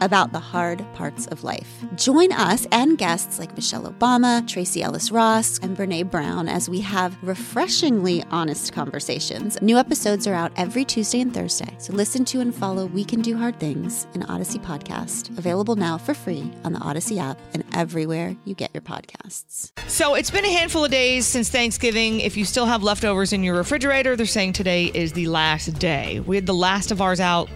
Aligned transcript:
about 0.00 0.32
the 0.32 0.40
hard 0.40 0.84
parts 0.94 1.26
of 1.28 1.44
life. 1.44 1.84
Join 1.94 2.32
us 2.32 2.66
and 2.72 2.98
guests 2.98 3.38
like 3.38 3.54
Michelle 3.54 3.90
Obama, 3.90 4.46
Tracee 4.46 4.82
Ellis 4.82 5.10
Ross, 5.10 5.58
and 5.58 5.76
Brene 5.76 6.10
Brown 6.10 6.48
as 6.48 6.68
we 6.68 6.80
have 6.80 7.16
refreshingly 7.22 8.24
honest 8.30 8.72
conversations. 8.72 9.60
New 9.62 9.78
episodes 9.78 10.26
are 10.26 10.34
out 10.34 10.52
every 10.56 10.84
Tuesday 10.84 11.20
and 11.20 11.32
Thursday, 11.32 11.74
so 11.78 11.92
listen 11.92 12.24
to 12.26 12.40
and 12.40 12.54
follow 12.54 12.86
We 12.86 13.04
Can 13.04 13.20
Do 13.20 13.36
Hard 13.36 13.58
Things, 13.60 14.06
an 14.14 14.22
Odyssey 14.24 14.58
podcast, 14.58 15.36
available 15.38 15.76
now 15.76 15.98
for 15.98 16.14
free 16.14 16.50
on 16.64 16.72
the 16.72 16.80
Odyssey 16.80 17.18
app 17.18 17.38
and 17.54 17.64
everywhere 17.74 18.36
you 18.44 18.54
get 18.54 18.70
your 18.74 18.82
podcasts. 18.82 19.72
So 19.88 20.14
it's 20.14 20.30
been 20.30 20.44
a 20.44 20.50
handful 20.50 20.84
of 20.84 20.90
days 20.90 21.26
since 21.26 21.50
Thanksgiving. 21.50 22.20
If 22.20 22.36
you 22.36 22.44
still 22.44 22.66
have 22.66 22.82
leftovers 22.82 23.32
in 23.32 23.42
your 23.42 23.56
refrigerator, 23.56 24.16
they're 24.16 24.26
saying 24.26 24.54
today 24.54 24.86
is 24.86 25.12
the 25.12 25.26
last 25.26 25.78
day. 25.78 26.20
We 26.20 26.36
had 26.36 26.46
the 26.46 26.54
last 26.54 26.90
of 26.90 27.00
ours 27.00 27.20
out 27.20 27.48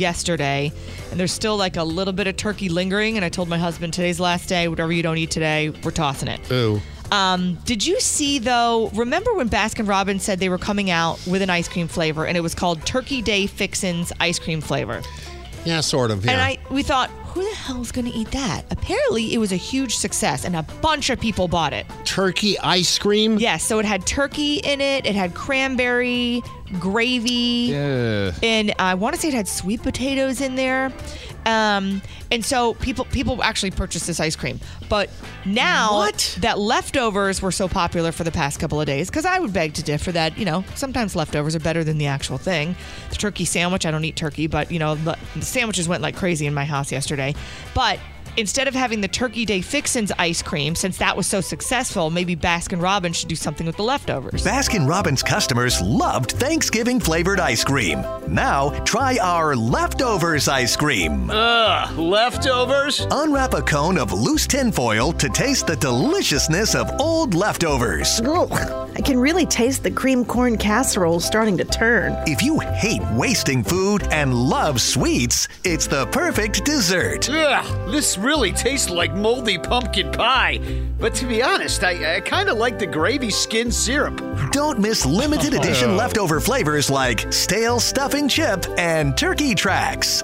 yesterday, 0.00 0.72
and 1.10 1.20
there's 1.20 1.32
still 1.32 1.56
like 1.56 1.76
a 1.76 1.84
little 1.84 2.12
bit 2.12 2.26
of 2.26 2.36
turkey 2.36 2.68
lingering. 2.68 3.16
And 3.16 3.24
I 3.24 3.28
told 3.28 3.48
my 3.48 3.58
husband 3.58 3.92
today's 3.92 4.16
the 4.16 4.24
last 4.24 4.48
day. 4.48 4.66
Whatever 4.66 4.92
you 4.92 5.02
don't 5.02 5.18
eat 5.18 5.30
today, 5.30 5.70
we're 5.84 5.90
tossing 5.90 6.28
it. 6.28 6.40
Ooh. 6.50 6.80
Um, 7.12 7.58
did 7.64 7.84
you 7.84 8.00
see 8.00 8.38
though? 8.38 8.90
Remember 8.94 9.34
when 9.34 9.48
Baskin 9.48 9.88
Robbins 9.88 10.22
said 10.22 10.38
they 10.38 10.48
were 10.48 10.58
coming 10.58 10.90
out 10.90 11.24
with 11.26 11.42
an 11.42 11.50
ice 11.50 11.68
cream 11.68 11.88
flavor, 11.88 12.24
and 12.24 12.36
it 12.36 12.40
was 12.40 12.54
called 12.54 12.84
Turkey 12.86 13.20
Day 13.20 13.46
Fixins 13.46 14.12
ice 14.20 14.38
cream 14.38 14.60
flavor? 14.60 15.02
Yeah, 15.64 15.80
sort 15.80 16.10
of. 16.10 16.24
Yeah. 16.24 16.32
And 16.32 16.40
I 16.40 16.58
we 16.70 16.82
thought, 16.82 17.10
who 17.10 17.42
the 17.48 17.54
hell's 17.54 17.92
going 17.92 18.10
to 18.10 18.16
eat 18.16 18.30
that? 18.32 18.62
Apparently, 18.70 19.32
it 19.34 19.38
was 19.38 19.52
a 19.52 19.56
huge 19.56 19.96
success, 19.96 20.44
and 20.44 20.56
a 20.56 20.62
bunch 20.82 21.10
of 21.10 21.20
people 21.20 21.46
bought 21.48 21.72
it. 21.72 21.86
Turkey 22.04 22.58
ice 22.58 22.98
cream? 22.98 23.38
Yes, 23.38 23.62
so 23.64 23.78
it 23.78 23.84
had 23.84 24.04
turkey 24.06 24.56
in 24.56 24.80
it. 24.80 25.06
It 25.06 25.14
had 25.14 25.34
cranberry, 25.34 26.42
gravy, 26.80 27.74
Ugh. 27.76 28.34
and 28.42 28.74
I 28.78 28.94
want 28.94 29.14
to 29.14 29.20
say 29.20 29.28
it 29.28 29.34
had 29.34 29.46
sweet 29.48 29.82
potatoes 29.82 30.40
in 30.40 30.56
there. 30.56 30.92
Um, 31.46 32.02
and 32.30 32.44
so 32.44 32.74
people 32.74 33.04
people 33.06 33.42
actually 33.42 33.70
purchased 33.70 34.06
this 34.06 34.20
ice 34.20 34.36
cream. 34.36 34.60
But 34.88 35.10
now 35.44 35.94
What? 35.94 36.38
that 36.40 36.58
leftovers 36.58 37.40
were 37.40 37.52
so 37.52 37.66
popular 37.68 38.12
for 38.12 38.24
the 38.24 38.30
past 38.30 38.60
couple 38.60 38.80
of 38.80 38.86
days, 38.86 39.08
because 39.08 39.24
I 39.24 39.38
would 39.38 39.52
beg 39.52 39.74
to 39.74 39.82
differ 39.82 40.12
that 40.12 40.36
you 40.38 40.44
know 40.44 40.64
sometimes 40.74 41.16
leftovers 41.16 41.56
are 41.56 41.60
better 41.60 41.82
than 41.82 41.98
the 41.98 42.06
actual 42.06 42.38
thing. 42.38 42.76
The 43.10 43.16
turkey 43.16 43.44
sandwich, 43.44 43.86
I 43.86 43.90
don't 43.90 44.04
eat 44.04 44.16
turkey, 44.16 44.46
but 44.46 44.70
you 44.70 44.78
know 44.78 44.94
the, 44.94 45.16
the 45.34 45.44
sandwiches 45.44 45.88
went 45.88 46.02
like 46.02 46.16
crazy 46.16 46.46
in 46.46 46.54
my 46.54 46.64
house 46.64 46.92
yesterday. 46.92 47.34
But 47.74 47.98
instead 48.36 48.68
of 48.68 48.74
having 48.74 49.00
the 49.00 49.08
Turkey 49.08 49.44
Day 49.44 49.60
Fixins 49.60 50.12
ice 50.18 50.42
cream, 50.42 50.74
since 50.74 50.98
that 50.98 51.16
was 51.16 51.26
so 51.26 51.40
successful, 51.40 52.10
maybe 52.10 52.36
Baskin 52.36 52.80
Robbins 52.80 53.16
should 53.16 53.28
do 53.28 53.36
something 53.36 53.66
with 53.66 53.76
the 53.76 53.82
leftovers. 53.82 54.44
Baskin 54.44 54.88
Robbins 54.88 55.22
customers 55.22 55.80
loved 55.80 56.32
Thanksgiving 56.32 57.00
flavored 57.00 57.40
ice 57.40 57.64
cream. 57.64 58.04
Now, 58.28 58.70
try 58.84 59.18
our 59.20 59.56
leftovers 59.56 60.48
ice 60.48 60.76
cream. 60.76 61.30
Ugh, 61.30 61.98
leftovers? 61.98 63.06
Unwrap 63.10 63.54
a 63.54 63.62
cone 63.62 63.98
of 63.98 64.12
loose 64.12 64.46
tinfoil 64.46 65.12
to 65.12 65.28
taste 65.28 65.66
the 65.66 65.76
deliciousness 65.76 66.74
of 66.74 66.90
old 67.00 67.34
leftovers. 67.34 68.20
Ugh, 68.24 68.52
I 68.96 69.00
can 69.00 69.18
really 69.18 69.46
taste 69.46 69.82
the 69.82 69.90
cream 69.90 70.24
corn 70.24 70.58
casserole 70.58 71.20
starting 71.20 71.56
to 71.58 71.64
turn. 71.64 72.16
If 72.26 72.42
you 72.42 72.58
hate 72.58 73.02
wasting 73.12 73.62
food 73.64 74.02
and 74.10 74.34
love 74.34 74.80
sweets, 74.80 75.48
it's 75.64 75.86
the 75.86 76.06
perfect 76.06 76.64
dessert. 76.64 77.28
Ugh, 77.30 77.90
this 77.90 78.18
really 78.20 78.52
tastes 78.52 78.90
like 78.90 79.14
moldy 79.14 79.58
pumpkin 79.58 80.12
pie. 80.12 80.60
But 80.98 81.14
to 81.16 81.26
be 81.26 81.42
honest, 81.42 81.82
I, 81.82 82.16
I 82.16 82.20
kind 82.20 82.48
of 82.48 82.58
like 82.58 82.78
the 82.78 82.86
gravy 82.86 83.30
skin 83.30 83.72
syrup. 83.72 84.20
Don't 84.52 84.78
miss 84.78 85.06
limited 85.06 85.54
edition 85.54 85.96
leftover 85.96 86.40
flavors 86.40 86.90
like 86.90 87.32
stale 87.32 87.80
stuffing 87.80 88.28
chip 88.28 88.66
and 88.78 89.16
turkey 89.16 89.54
tracks. 89.54 90.22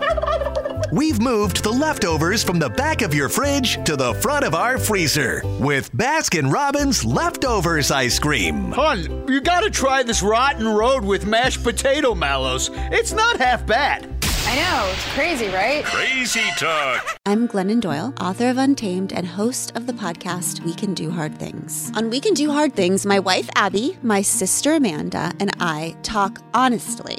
We've 0.93 1.21
moved 1.21 1.65
the 1.65 1.73
leftovers 1.73 2.45
from 2.45 2.59
the 2.61 2.71
back 2.71 3.03
of 3.03 3.13
your 3.13 3.29
fridge 3.29 3.83
to 3.85 3.97
the 3.97 4.15
front 4.15 4.45
of 4.45 4.55
our 4.55 4.79
freezer 4.79 5.43
with 5.59 5.93
Baskin 5.93 6.53
Robbins 6.53 7.05
leftovers 7.05 7.91
ice 7.91 8.19
cream. 8.19 8.71
Hun, 8.71 9.27
you 9.29 9.41
gotta 9.41 9.69
try 9.69 10.03
this 10.05 10.23
rotten 10.23 10.69
road 10.69 11.05
with 11.05 11.27
mashed 11.27 11.65
potato 11.65 12.15
mallows. 12.15 12.71
It's 12.93 13.13
not 13.13 13.39
half 13.39 13.67
bad. 13.67 14.16
I 14.57 14.59
know, 14.59 14.91
it's 14.91 15.05
crazy, 15.13 15.49
right? 15.49 15.85
Crazy 15.85 16.41
Talk. 16.57 17.19
I'm 17.27 17.47
Glennon 17.47 17.79
Doyle, 17.79 18.15
author 18.19 18.49
of 18.49 18.57
Untamed 18.57 19.13
and 19.13 19.27
host 19.27 19.77
of 19.77 19.87
the 19.87 19.93
podcast 19.93 20.65
We 20.65 20.73
Can 20.73 20.95
Do 20.95 21.11
Hard 21.11 21.39
Things. 21.39 21.93
On 21.95 22.09
We 22.09 22.21
Can 22.21 22.33
Do 22.33 22.51
Hard 22.51 22.73
Things, 22.73 23.05
my 23.05 23.19
wife 23.19 23.51
Abby, 23.55 23.99
my 24.03 24.23
sister 24.23 24.73
Amanda, 24.73 25.35
and 25.41 25.51
I 25.61 25.95
talk 26.03 26.41
honestly 26.55 27.19